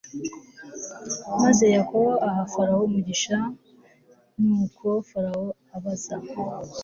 [1.41, 3.37] maze Yakobo aha Farawo umugisha
[4.39, 6.15] i Nuko Farawo abaza